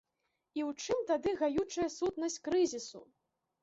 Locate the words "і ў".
0.59-0.85